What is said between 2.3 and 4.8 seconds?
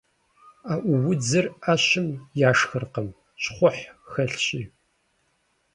яшхыркъым, щхъухь хэлъщи.